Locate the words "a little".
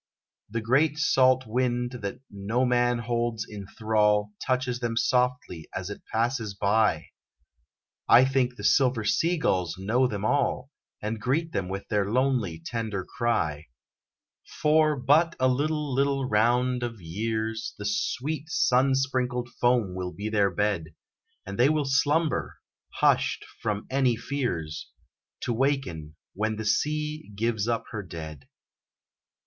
15.39-15.93